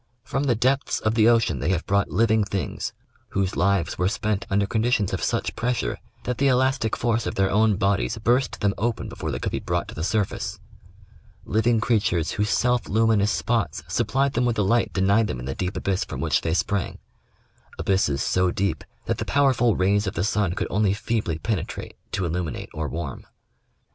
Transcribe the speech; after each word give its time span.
From 0.23 0.45
the 0.45 0.55
depths 0.55 0.99
of 0.99 1.13
the 1.13 1.29
ocean 1.29 1.59
they 1.59 1.69
have 1.69 1.85
brought 1.85 2.09
living 2.09 2.43
things, 2.43 2.91
whose 3.37 3.55
lives 3.55 3.97
Avere 3.97 4.09
spent 4.09 4.47
under 4.49 4.65
conditions 4.65 5.13
of 5.13 5.23
such 5.23 5.55
pressure 5.55 5.99
that 6.23 6.39
the 6.39 6.47
elastic 6.47 6.95
force 6.97 7.27
of 7.27 7.35
their 7.35 7.51
own 7.51 7.75
bodies 7.75 8.17
burst 8.17 8.61
them 8.61 8.73
open 8.79 9.09
before 9.09 9.29
they 9.29 9.37
could 9.37 9.51
be 9.51 9.59
brought 9.59 9.87
to 9.89 9.93
the 9.93 10.03
sur 10.03 10.25
face; 10.25 10.59
living 11.45 11.79
creatures 11.79 12.31
whose 12.31 12.49
self 12.49 12.89
luminous 12.89 13.29
spots 13.31 13.83
supplied 13.87 14.33
them 14.33 14.43
with 14.43 14.55
the 14.55 14.63
light 14.65 14.91
denied 14.91 15.27
them 15.27 15.39
in 15.39 15.45
the 15.45 15.53
deep 15.53 15.77
abyss 15.77 16.03
from 16.03 16.19
which 16.19 16.41
they 16.41 16.55
sprang— 16.55 16.97
abysses 17.77 18.23
so 18.23 18.49
deep 18.49 18.83
that 19.05 19.19
the 19.19 19.23
powerful 19.23 19.75
rays 19.75 20.07
of 20.07 20.15
the 20.15 20.23
sun 20.23 20.53
could 20.53 20.67
only 20.71 20.93
feebly 20.95 21.37
penetrate 21.37 21.93
to 22.11 22.25
illuminate 22.25 22.69
or 22.73 22.87
warm. 22.89 23.23